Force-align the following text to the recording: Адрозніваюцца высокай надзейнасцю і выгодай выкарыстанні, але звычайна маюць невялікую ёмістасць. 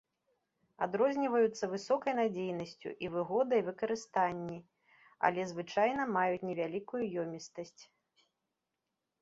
Адрозніваюцца 0.85 1.65
высокай 1.73 2.13
надзейнасцю 2.19 2.89
і 3.05 3.11
выгодай 3.15 3.61
выкарыстанні, 3.69 4.57
але 5.29 5.41
звычайна 5.53 6.03
маюць 6.17 6.45
невялікую 6.51 7.03
ёмістасць. 7.27 7.81